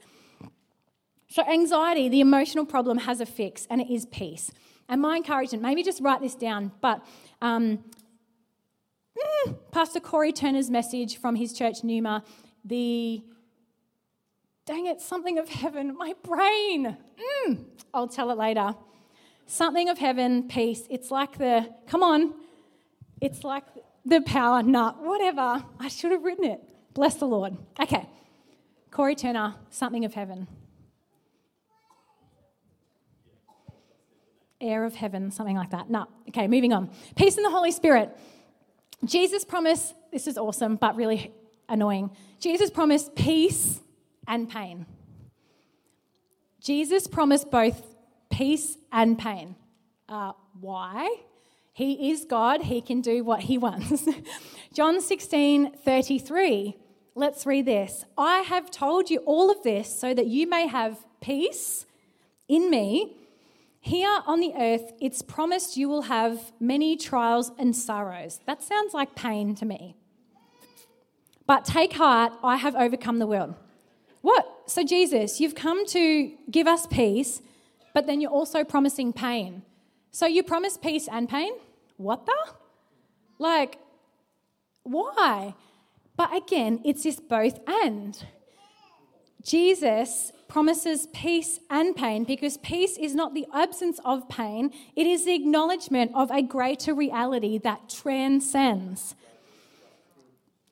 [1.27, 4.51] So, anxiety, the emotional problem, has a fix, and it is peace.
[4.89, 7.05] And my encouragement, maybe just write this down, but
[7.41, 7.83] um,
[9.17, 12.23] mm, Pastor Corey Turner's message from his church, Numa,
[12.63, 13.21] the
[14.65, 16.97] dang it, something of heaven, my brain.
[17.47, 18.75] Mm, I'll tell it later.
[19.45, 20.83] Something of heaven, peace.
[20.89, 22.33] It's like the, come on,
[23.21, 23.63] it's like
[24.05, 25.63] the power nut, whatever.
[25.79, 26.61] I should have written it.
[26.93, 27.57] Bless the Lord.
[27.79, 28.07] Okay.
[28.89, 30.47] Corey Turner, something of heaven.
[34.61, 35.89] Air of heaven, something like that.
[35.89, 36.07] No.
[36.29, 36.89] Okay, moving on.
[37.15, 38.17] Peace in the Holy Spirit.
[39.03, 41.33] Jesus promised, this is awesome, but really
[41.67, 42.09] annoying.
[42.39, 43.81] Jesus promised peace
[44.27, 44.85] and pain.
[46.61, 47.95] Jesus promised both
[48.31, 49.55] peace and pain.
[50.09, 51.17] Uh, why?
[51.73, 54.07] He is God, he can do what he wants.
[54.73, 56.77] John 16 33.
[57.17, 58.03] Let's read this.
[58.17, 61.85] I have told you all of this so that you may have peace
[62.47, 63.17] in me.
[63.79, 68.39] Here on the earth, it's promised you will have many trials and sorrows.
[68.47, 69.95] That sounds like pain to me.
[71.45, 73.55] But take heart, I have overcome the world.
[74.25, 74.63] What?
[74.65, 77.43] So, Jesus, you've come to give us peace,
[77.93, 79.61] but then you're also promising pain.
[80.09, 81.53] So, you promise peace and pain?
[81.97, 82.35] What the?
[83.37, 83.77] Like,
[84.81, 85.53] why?
[86.17, 88.17] But again, it's this both and.
[89.43, 95.25] Jesus promises peace and pain because peace is not the absence of pain, it is
[95.25, 99.13] the acknowledgement of a greater reality that transcends.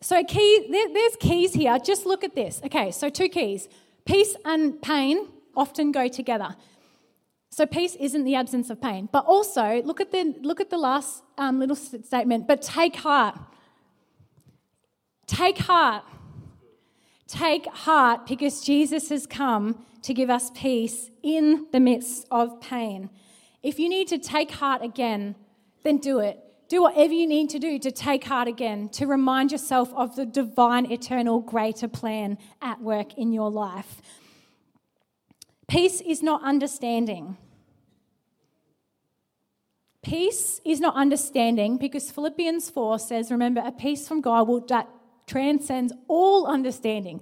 [0.04, 1.80] So, key, there's keys here.
[1.80, 2.62] Just look at this.
[2.66, 3.70] Okay, so two keys.
[4.06, 6.58] Peace and pain often go together.
[7.50, 10.78] So peace isn't the absence of pain, but also look at the look at the
[10.78, 12.48] last um, little statement.
[12.48, 13.38] But take heart.
[15.28, 16.04] Take heart.
[17.28, 23.10] Take heart because Jesus has come to give us peace in the midst of pain.
[23.62, 25.36] If you need to take heart again,
[25.84, 26.43] then do it.
[26.74, 30.26] Do whatever you need to do to take heart again, to remind yourself of the
[30.26, 34.02] divine, eternal, greater plan at work in your life.
[35.68, 37.38] Peace is not understanding.
[40.02, 44.90] Peace is not understanding because Philippians 4 says, remember, a peace from God will, that
[45.28, 47.22] transcends all understanding.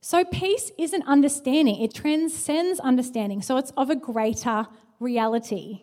[0.00, 3.42] So, peace isn't understanding, it transcends understanding.
[3.42, 4.66] So, it's of a greater
[4.98, 5.82] reality.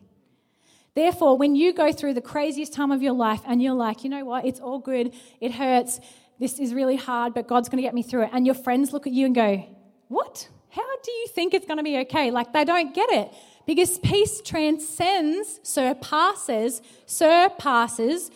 [0.95, 4.10] Therefore, when you go through the craziest time of your life and you're like, you
[4.10, 5.99] know what, it's all good, it hurts,
[6.39, 8.93] this is really hard, but God's going to get me through it, and your friends
[8.93, 9.65] look at you and go,
[10.08, 10.47] what?
[10.69, 12.32] How do you think it's going to be okay?
[12.32, 13.32] Like they don't get it.
[13.65, 18.29] Because peace transcends, surpasses, surpasses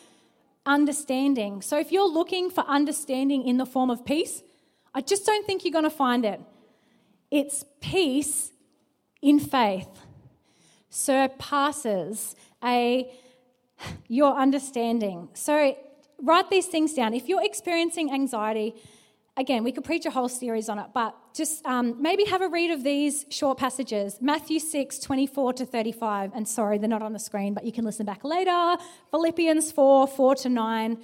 [0.65, 1.61] understanding.
[1.61, 4.43] So if you're looking for understanding in the form of peace,
[4.93, 6.39] I just don't think you're going to find it.
[7.29, 8.51] It's peace
[9.21, 9.89] in faith
[10.89, 13.11] surpasses a
[14.07, 15.29] your understanding.
[15.33, 15.75] So
[16.21, 17.13] write these things down.
[17.13, 18.75] If you're experiencing anxiety,
[19.35, 22.47] again, we could preach a whole series on it, but just um, maybe have a
[22.47, 26.31] read of these short passages Matthew 6, 24 to 35.
[26.33, 28.77] And sorry, they're not on the screen, but you can listen back later.
[29.11, 30.97] Philippians 4, 4 to 9.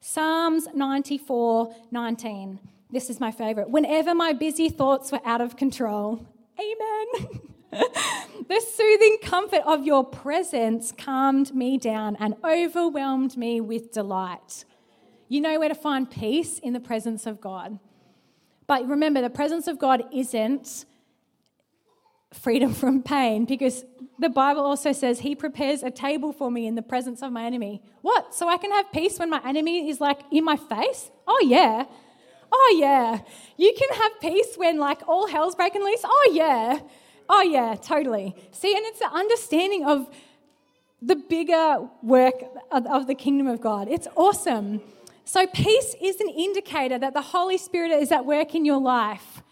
[0.00, 2.60] Psalms 94, 19.
[2.90, 3.70] This is my favorite.
[3.70, 6.26] Whenever my busy thoughts were out of control,
[6.60, 7.40] amen.
[8.48, 14.64] the soothing comfort of your presence calmed me down and overwhelmed me with delight.
[15.28, 17.78] You know where to find peace in the presence of God.
[18.66, 20.84] But remember, the presence of God isn't
[22.32, 23.84] freedom from pain because
[24.18, 27.44] the Bible also says he prepares a table for me in the presence of my
[27.44, 27.82] enemy.
[28.02, 28.34] What?
[28.34, 31.10] So I can have peace when my enemy is like in my face?
[31.26, 31.84] Oh, yeah.
[32.52, 33.20] Oh, yeah.
[33.56, 36.02] You can have peace when like all hell's breaking loose?
[36.04, 36.78] Oh, yeah.
[37.28, 38.34] Oh, yeah, totally.
[38.52, 40.08] See, and it's the understanding of
[41.00, 42.34] the bigger work
[42.70, 43.88] of, the kingdom of God.
[43.88, 44.80] It's awesome.
[45.24, 49.42] So, peace is an indicator that the Holy Spirit is at work in your life.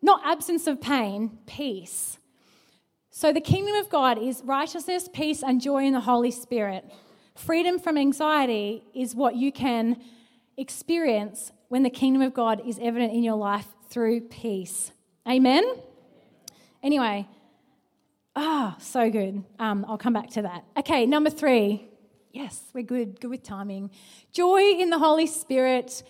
[0.00, 2.18] Not absence of pain, peace.
[3.10, 6.90] So, the kingdom of God is righteousness, peace, and joy in the Holy Spirit.
[7.34, 10.02] Freedom from anxiety is what you can
[10.56, 14.92] experience when the kingdom of God is evident in your life through peace.
[15.28, 15.64] Amen?
[16.82, 17.28] Anyway,
[18.34, 19.44] ah, oh, so good.
[19.58, 20.64] Um, I'll come back to that.
[20.76, 21.88] Okay, number three.
[22.32, 23.20] Yes, we're good.
[23.20, 23.90] Good with timing.
[24.32, 26.02] Joy in the Holy Spirit.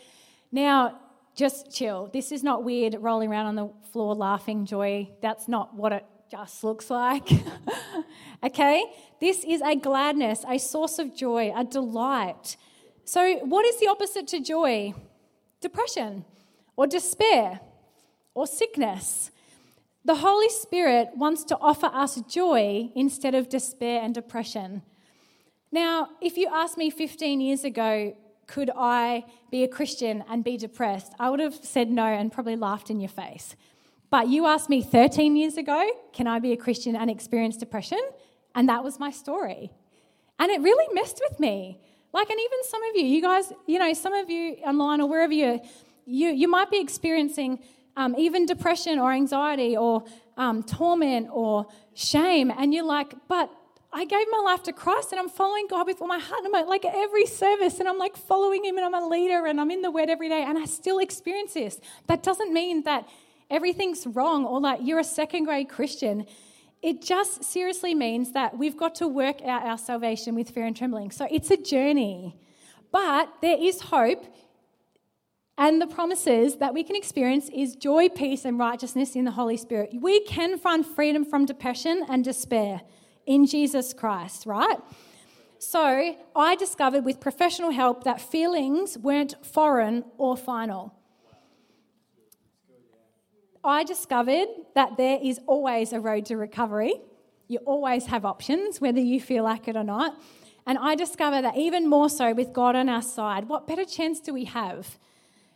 [0.50, 0.98] Now,
[1.34, 2.08] just chill.
[2.12, 5.10] This is not weird rolling around on the floor laughing joy.
[5.20, 7.28] That's not what it just looks like.
[8.44, 8.84] okay?
[9.20, 12.56] This is a gladness, a source of joy, a delight.
[13.04, 14.94] So, what is the opposite to joy?
[15.60, 16.24] Depression
[16.76, 17.60] or despair
[18.34, 19.31] or sickness.
[20.04, 24.82] The Holy Spirit wants to offer us joy instead of despair and depression.
[25.70, 28.16] Now, if you asked me 15 years ago,
[28.48, 31.12] could I be a Christian and be depressed?
[31.20, 33.54] I would have said no and probably laughed in your face.
[34.10, 38.00] But you asked me 13 years ago, can I be a Christian and experience depression?
[38.54, 39.70] And that was my story.
[40.38, 41.80] And it really messed with me.
[42.12, 45.08] Like, and even some of you, you guys, you know, some of you online or
[45.08, 45.60] wherever you're,
[46.04, 47.60] you, you might be experiencing
[47.96, 50.04] um, even depression or anxiety or
[50.36, 52.50] um, torment or shame.
[52.50, 53.50] And you're like, but
[53.92, 56.44] I gave my life to Christ and I'm following God with all my heart.
[56.44, 59.60] And I'm like every service and I'm like following Him and I'm a leader and
[59.60, 61.78] I'm in the Word every day and I still experience this.
[62.06, 63.06] That doesn't mean that
[63.50, 66.26] everything's wrong or like you're a second grade Christian.
[66.80, 70.76] It just seriously means that we've got to work out our salvation with fear and
[70.76, 71.10] trembling.
[71.10, 72.36] So it's a journey.
[72.90, 74.24] But there is hope
[75.58, 79.56] and the promises that we can experience is joy, peace, and righteousness in the Holy
[79.56, 79.90] Spirit.
[79.92, 82.80] We can find freedom from depression and despair
[83.26, 84.78] in Jesus Christ, right?
[85.58, 90.94] So I discovered with professional help that feelings weren't foreign or final.
[93.62, 96.94] I discovered that there is always a road to recovery.
[97.46, 100.20] You always have options, whether you feel like it or not.
[100.66, 104.18] And I discovered that even more so with God on our side, what better chance
[104.18, 104.98] do we have?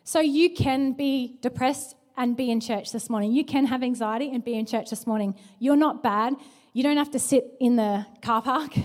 [0.07, 3.33] So you can be depressed and be in church this morning.
[3.33, 5.35] You can have anxiety and be in church this morning.
[5.59, 6.35] You're not bad.
[6.73, 8.73] You don't have to sit in the car park.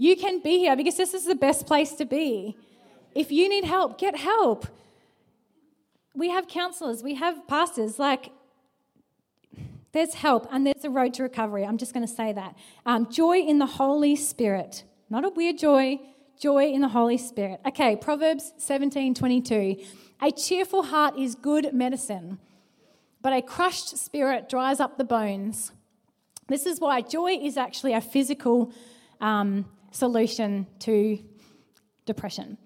[0.00, 2.56] You can be here because this is the best place to be.
[3.16, 4.68] If you need help, get help.
[6.14, 7.98] We have counselors, we have pastors.
[7.98, 8.30] Like,
[9.90, 11.66] there's help and there's a road to recovery.
[11.66, 12.54] I'm just going to say that.
[12.86, 14.84] Um, joy in the Holy Spirit.
[15.10, 15.98] Not a weird joy,
[16.38, 17.60] joy in the Holy Spirit.
[17.66, 19.76] Okay, Proverbs 17 22.
[20.22, 22.38] A cheerful heart is good medicine,
[23.22, 25.72] but a crushed spirit dries up the bones.
[26.48, 28.72] This is why joy is actually a physical
[29.20, 31.18] um, solution to
[32.06, 32.56] depression.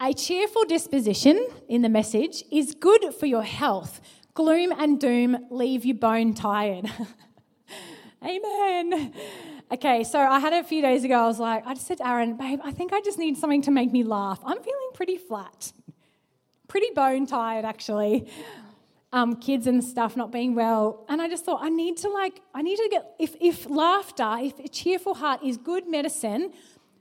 [0.00, 4.00] A cheerful disposition in the message is good for your health.
[4.34, 6.88] Gloom and doom leave you bone tired.
[8.24, 9.12] Amen.
[9.70, 12.36] Okay, so I had a few days ago, I was like, I just said, Aaron,
[12.36, 14.40] babe, I think I just need something to make me laugh.
[14.44, 15.72] I'm feeling pretty flat,
[16.68, 18.28] pretty bone tired, actually
[19.12, 21.04] um, kids and stuff not being well.
[21.08, 24.36] And I just thought, I need to like, I need to get, if, if laughter,
[24.40, 26.52] if a cheerful heart is good medicine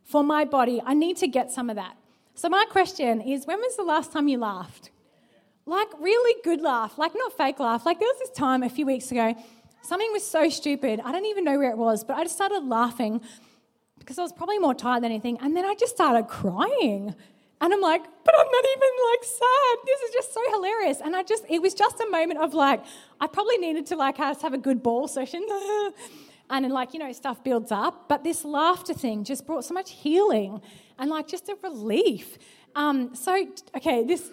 [0.04, 1.98] for my body, I need to get some of that.
[2.36, 4.92] So my question is, when was the last time you laughed?
[5.66, 7.86] Like really good laugh, like not fake laugh.
[7.86, 9.36] Like there was this time a few weeks ago,
[9.82, 11.02] something was so stupid.
[11.04, 13.22] I don't even know where it was, but I just started laughing
[14.00, 15.38] because I was probably more tired than anything.
[15.42, 17.14] And then I just started crying.
[17.60, 19.78] And I'm like, but I'm not even like sad.
[19.86, 21.02] This is just so hilarious.
[21.04, 22.84] And I just, it was just a moment of like,
[23.20, 25.46] I probably needed to like have a good bawl session.
[26.50, 28.08] and then like, you know, stuff builds up.
[28.08, 30.62] But this laughter thing just brought so much healing
[31.00, 32.38] and like just a relief.
[32.76, 34.30] Um, so, okay, this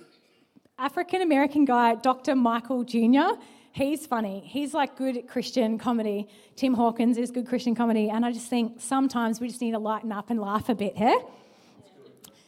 [0.78, 2.35] African American guy, Dr.
[2.35, 3.40] Michael Jr.,
[3.75, 4.41] he's funny.
[4.47, 6.29] He's like good Christian comedy.
[6.57, 8.09] Tim Hawkins is good Christian comedy.
[8.09, 10.97] And I just think sometimes we just need to lighten up and laugh a bit
[10.97, 11.21] here.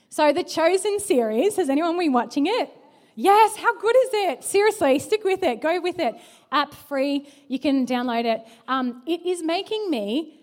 [0.09, 2.71] So, the Chosen series, has anyone been watching it?
[3.17, 4.45] Yes, how good is it?
[4.45, 6.15] Seriously, stick with it, go with it.
[6.53, 8.47] App free, you can download it.
[8.69, 10.39] Um, it is making me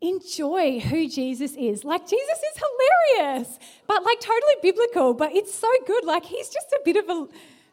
[0.00, 1.84] enjoy who Jesus is.
[1.84, 6.04] Like, Jesus is hilarious, but like totally biblical, but it's so good.
[6.04, 7.26] Like, he's just a bit of a,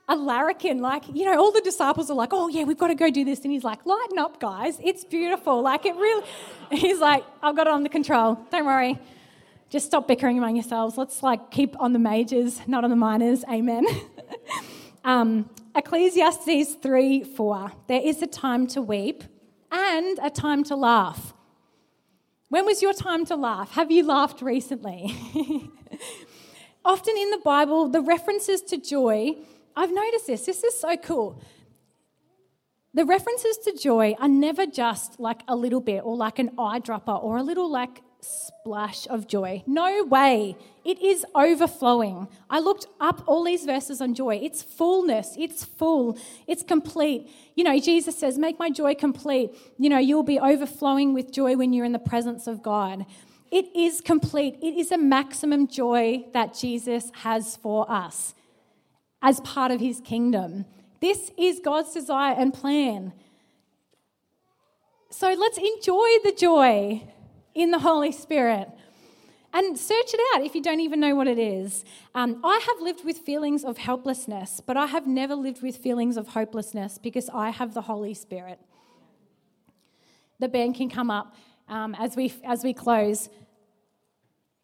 [0.07, 0.79] a larrikin.
[0.81, 3.25] Like, you know, all the disciples are like, oh, yeah, we've got to go do
[3.25, 3.41] this.
[3.41, 4.79] And he's like, lighten up, guys.
[4.83, 5.61] It's beautiful.
[5.61, 6.25] Like, it really,
[6.71, 8.39] he's like, I've got it under control.
[8.51, 8.99] Don't worry.
[9.69, 10.97] Just stop bickering among yourselves.
[10.97, 13.43] Let's like keep on the majors, not on the minors.
[13.51, 13.85] Amen.
[15.03, 17.71] um, Ecclesiastes 3 4.
[17.87, 19.25] There is a time to weep
[19.69, 21.33] and a time to laugh.
[22.49, 23.71] When was your time to laugh?
[23.71, 25.13] Have you laughed recently?
[26.85, 29.35] Often in the Bible, the references to joy,
[29.77, 31.39] I've noticed this, this is so cool.
[32.95, 37.23] The references to joy are never just like a little bit or like an eyedropper
[37.23, 39.61] or a little like splash of joy.
[39.67, 40.57] No way.
[40.83, 42.27] It is overflowing.
[42.49, 44.39] I looked up all these verses on joy.
[44.41, 46.17] It's fullness, it's full,
[46.47, 47.29] it's complete.
[47.53, 49.51] You know, Jesus says, Make my joy complete.
[49.77, 53.05] You know, you'll be overflowing with joy when you're in the presence of God.
[53.51, 54.55] It is complete.
[54.59, 58.33] It is a maximum joy that Jesus has for us
[59.21, 60.65] as part of his kingdom.
[60.99, 63.13] This is God's desire and plan.
[65.09, 67.03] So let's enjoy the joy
[67.55, 68.69] in the Holy Spirit.
[69.53, 71.85] And search it out if you don't even know what it is.
[72.13, 76.17] Um, I have lived with feelings of helplessness, but I have never lived with feelings
[76.17, 78.59] of hopelessness because I have the Holy Spirit.
[80.39, 81.33] The band can come up
[81.69, 83.29] um, as, we, as we close.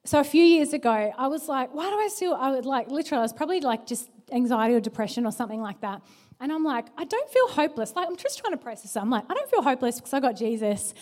[0.05, 2.89] So a few years ago, I was like, why do I feel, I would like,
[2.89, 6.01] literally, I was probably like just anxiety or depression or something like that.
[6.39, 7.93] And I'm like, I don't feel hopeless.
[7.95, 8.99] Like, I'm just trying to process it.
[8.99, 10.93] I'm like, I don't feel hopeless because I got Jesus,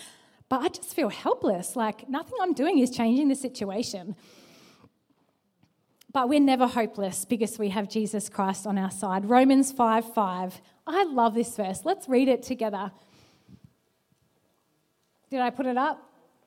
[0.50, 1.76] but I just feel helpless.
[1.76, 4.16] Like, nothing I'm doing is changing the situation.
[6.14, 9.30] But we're never hopeless because we have Jesus Christ on our side.
[9.30, 10.62] Romans 5 5.
[10.88, 11.82] I love this verse.
[11.86, 12.92] Let's read it together.
[15.30, 16.04] Did I put it up?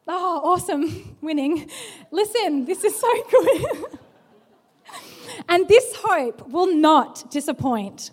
[0.07, 1.17] Oh, awesome.
[1.23, 1.71] Winning.
[2.11, 3.99] Listen, this is so good.
[5.55, 8.11] and this hope will not disappoint.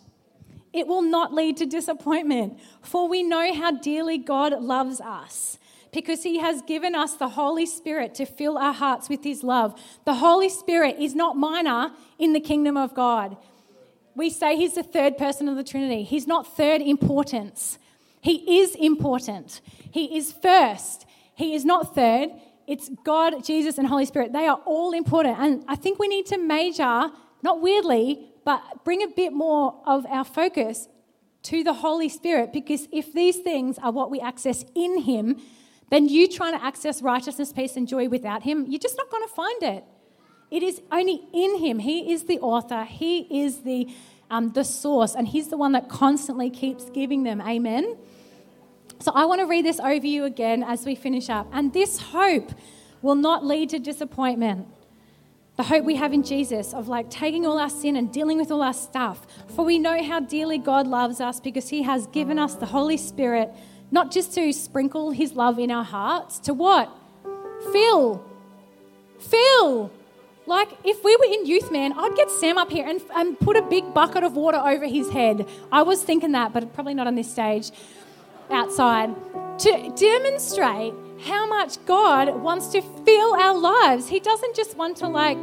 [0.74, 5.58] It will not lead to disappointment, for we know how dearly God loves us
[5.92, 9.74] because He has given us the Holy Spirit to fill our hearts with His love.
[10.06, 13.36] The Holy Spirit is not minor in the kingdom of God.
[14.16, 17.80] We say He's the third person of the Trinity, He's not third importance.
[18.22, 19.62] He is important.
[19.89, 21.08] He is first.
[21.34, 22.30] He is not third.
[22.68, 24.32] It's God, Jesus, and Holy Spirit.
[24.32, 25.39] They are all important.
[25.39, 27.10] And I think we need to major,
[27.44, 30.88] not weirdly, but bring a bit more of our focus
[31.44, 35.42] to the Holy Spirit because if these things are what we access in Him,
[35.89, 39.28] then you trying to access righteousness, peace, and joy without Him, you're just not going
[39.28, 39.84] to find it.
[40.50, 41.80] It is only in Him.
[41.80, 43.88] He is the author, He is the,
[44.30, 47.42] um, the source, and He's the one that constantly keeps giving them.
[47.42, 47.98] Amen.
[49.00, 51.48] So I want to read this over you again as we finish up.
[51.52, 52.52] And this hope
[53.02, 54.68] will not lead to disappointment.
[55.62, 58.49] The hope we have in Jesus of like taking all our sin and dealing with
[58.49, 59.28] all our stuff.
[59.55, 62.97] For we know how dearly God loves us because He has given us the Holy
[62.97, 63.51] Spirit,
[63.91, 66.89] not just to sprinkle His love in our hearts, to what?
[67.72, 68.26] Fill.
[69.20, 69.91] Fill.
[70.47, 73.55] Like, if we were in youth, man, I'd get Sam up here and, and put
[73.55, 75.47] a big bucket of water over his head.
[75.72, 77.70] I was thinking that, but probably not on this stage
[78.49, 79.14] outside
[79.59, 84.07] to demonstrate how much God wants to fill our lives.
[84.07, 85.38] He doesn't just want to, like,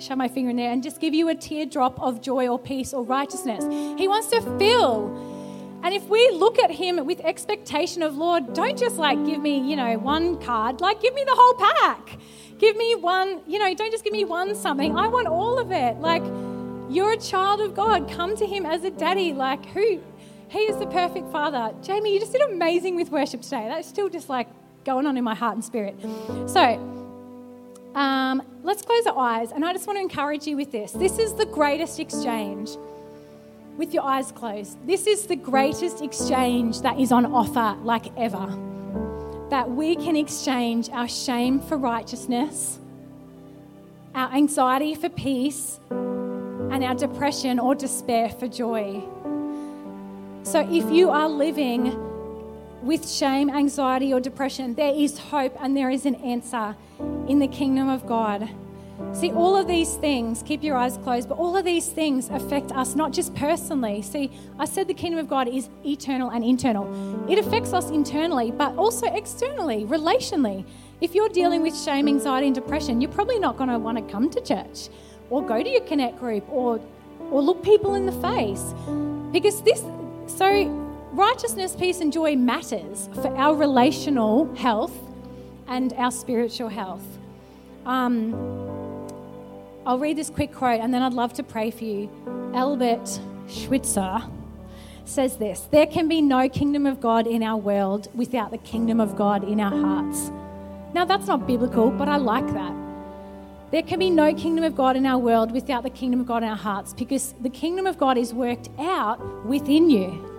[0.00, 2.92] shove my finger in there and just give you a teardrop of joy or peace
[2.92, 3.64] or righteousness.
[3.98, 5.08] He wants to fill.
[5.82, 9.58] And if we look at Him with expectation of, Lord, don't just like give me,
[9.58, 12.18] you know, one card, like give me the whole pack.
[12.58, 14.96] Give me one, you know, don't just give me one something.
[14.98, 15.98] I want all of it.
[15.98, 16.22] Like,
[16.90, 18.10] you're a child of God.
[18.10, 19.32] Come to Him as a daddy.
[19.32, 20.02] Like, who
[20.50, 21.72] he is the perfect father.
[21.80, 23.66] Jamie, you just did amazing with worship today.
[23.68, 24.48] That's still just like
[24.84, 25.94] going on in my heart and spirit.
[26.46, 26.99] So,
[27.94, 29.52] um, let's close our eyes.
[29.52, 30.92] And I just want to encourage you with this.
[30.92, 32.70] This is the greatest exchange
[33.76, 34.76] with your eyes closed.
[34.86, 38.46] This is the greatest exchange that is on offer, like ever.
[39.50, 42.78] That we can exchange our shame for righteousness,
[44.14, 49.02] our anxiety for peace, and our depression or despair for joy.
[50.42, 52.09] So if you are living
[52.82, 56.76] with shame, anxiety, or depression, there is hope and there is an answer
[57.28, 58.48] in the kingdom of God.
[59.12, 62.70] See, all of these things, keep your eyes closed, but all of these things affect
[62.72, 64.02] us not just personally.
[64.02, 66.86] See, I said the kingdom of God is eternal and internal.
[67.28, 70.64] It affects us internally, but also externally, relationally.
[71.00, 74.12] If you're dealing with shame, anxiety, and depression, you're probably not going to want to
[74.12, 74.90] come to church
[75.30, 76.80] or go to your connect group or,
[77.30, 78.74] or look people in the face
[79.32, 79.82] because this
[80.26, 84.92] so, righteousness, peace, and joy matters for our relational health
[85.68, 87.04] and our spiritual health.
[87.86, 88.34] Um,
[89.86, 92.10] I'll read this quick quote and then I'd love to pray for you.
[92.54, 94.22] Albert Schweitzer
[95.04, 99.00] says this There can be no kingdom of God in our world without the kingdom
[99.00, 100.30] of God in our hearts.
[100.92, 102.74] Now, that's not biblical, but I like that.
[103.70, 106.42] There can be no kingdom of God in our world without the kingdom of God
[106.42, 110.29] in our hearts because the kingdom of God is worked out within you.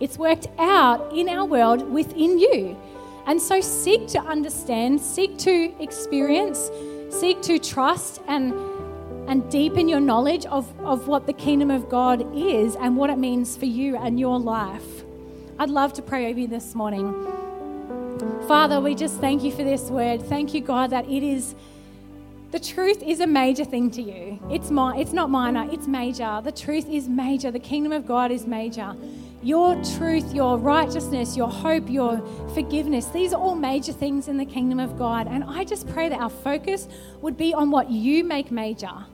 [0.00, 2.76] It's worked out in our world within you.
[3.26, 6.70] And so seek to understand, seek to experience,
[7.10, 8.52] seek to trust and,
[9.28, 13.18] and deepen your knowledge of, of what the kingdom of God is and what it
[13.18, 15.04] means for you and your life.
[15.58, 17.12] I'd love to pray over you this morning.
[18.46, 20.22] Father, we just thank you for this word.
[20.22, 21.54] Thank you, God, that it is
[22.54, 24.38] the truth is a major thing to you.
[24.48, 26.40] It's, my, it's not minor, it's major.
[26.40, 27.50] The truth is major.
[27.50, 28.94] The kingdom of God is major.
[29.44, 34.46] Your truth, your righteousness, your hope, your forgiveness, these are all major things in the
[34.46, 35.26] kingdom of God.
[35.28, 36.88] And I just pray that our focus
[37.20, 39.04] would be on what you make major.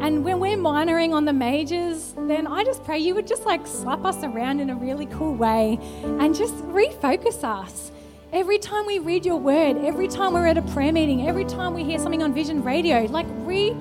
[0.00, 3.66] And when we're minoring on the majors, then I just pray you would just like
[3.66, 7.92] slap us around in a really cool way and just refocus us.
[8.32, 11.74] Every time we read your word, every time we're at a prayer meeting, every time
[11.74, 13.76] we hear something on Vision Radio, like re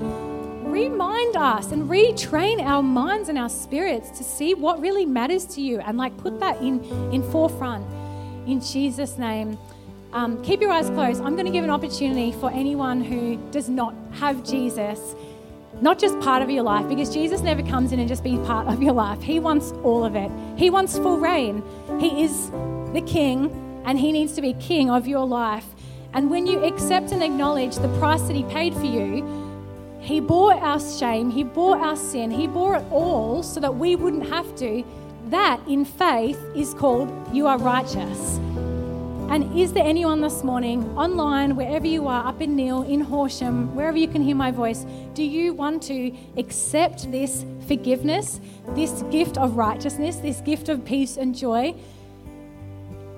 [0.72, 5.62] remind us and retrain our minds and our spirits to see what really matters to
[5.62, 7.86] you and like put that in in forefront
[8.48, 9.58] in Jesus name.
[10.12, 11.22] Um, keep your eyes closed.
[11.22, 15.16] I'm going to give an opportunity for anyone who does not have Jesus,
[15.82, 18.68] not just part of your life, because Jesus never comes in and just be part
[18.68, 19.22] of your life.
[19.22, 20.32] He wants all of it.
[20.58, 21.64] He wants full reign.
[22.00, 22.50] He is
[22.92, 23.52] the King,
[23.86, 25.66] and He needs to be King of your life.
[26.14, 29.49] And when you accept and acknowledge the price that He paid for you,
[30.10, 33.95] He bore our shame, He bore our sin, He bore it all so that we
[33.95, 34.84] wouldn't have to.
[35.28, 38.38] That, in faith, is called you are righteous.
[39.30, 43.76] And is there anyone this morning, online, wherever you are, up in Nhill, in Horsham,
[43.76, 44.84] wherever you can hear my voice,
[45.14, 51.18] do you want to accept this forgiveness, this gift of righteousness, this gift of peace
[51.18, 51.76] and joy,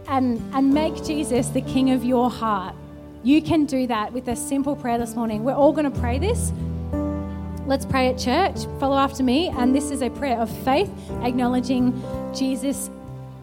[0.10, 2.76] and, and make Jesus the King of your heart?
[3.24, 5.46] You can do that with a simple prayer this morning.
[5.46, 6.52] We're all going to pray this.
[7.68, 8.66] Let's pray at church.
[8.80, 9.50] Follow after me.
[9.50, 10.90] And this is a prayer of faith,
[11.22, 12.02] acknowledging
[12.34, 12.90] Jesus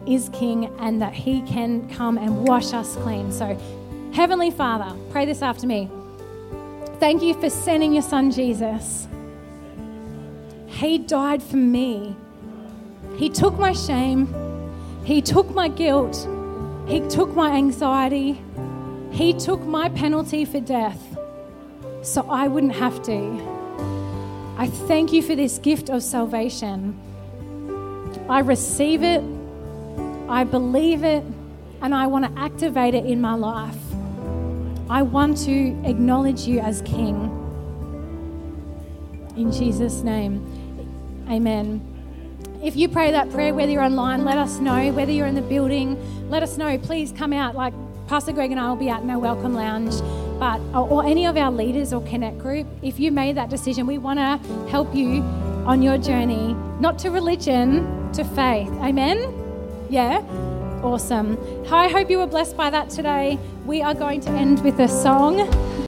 [0.07, 3.31] is King and that He can come and wash us clean.
[3.31, 3.57] So,
[4.13, 5.89] Heavenly Father, pray this after me.
[6.99, 9.07] Thank you for sending your Son Jesus.
[10.67, 12.15] He died for me.
[13.15, 14.33] He took my shame,
[15.03, 16.27] He took my guilt,
[16.87, 18.41] He took my anxiety,
[19.11, 21.17] He took my penalty for death
[22.01, 23.58] so I wouldn't have to.
[24.59, 26.99] I thank you for this gift of salvation.
[28.29, 29.23] I receive it
[30.29, 31.23] I believe it
[31.81, 33.75] and I want to activate it in my life.
[34.87, 37.35] I want to acknowledge you as King.
[39.35, 41.81] In Jesus' name, amen.
[42.63, 44.91] If you pray that prayer, whether you're online, let us know.
[44.91, 45.97] Whether you're in the building,
[46.29, 46.77] let us know.
[46.77, 47.55] Please come out.
[47.55, 47.73] Like
[48.07, 49.95] Pastor Greg and I will be out in our welcome lounge.
[50.39, 53.85] But, uh, or any of our leaders or Connect group, if you made that decision,
[53.85, 55.21] we want to help you
[55.65, 58.71] on your journey, not to religion, to faith.
[58.81, 59.17] Amen.
[59.89, 60.21] Yeah?
[60.81, 61.37] Awesome.
[61.69, 63.37] I hope you were blessed by that today.
[63.65, 65.69] We are going to end with a song.